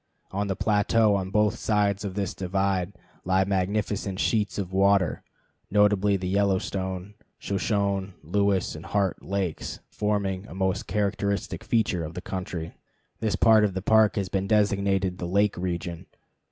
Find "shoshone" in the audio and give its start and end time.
7.37-8.13